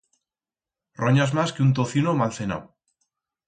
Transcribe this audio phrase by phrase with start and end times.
[1.03, 2.63] Ronyas mas que un tocino mal cenau.